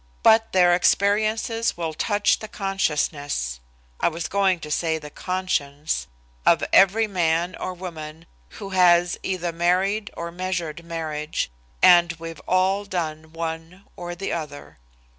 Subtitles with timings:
[0.23, 3.59] But their experiences will touch the consciousness
[3.99, 6.07] I was going to say the conscience
[6.43, 8.25] of every man or woman
[8.57, 11.51] who has either married or measured marriage,
[11.83, 14.79] and we've all done one or the other.